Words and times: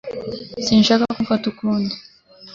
Sinshaka 0.65 1.03
ko 1.11 1.15
umfata 1.21 1.45
ukundi 1.51 1.95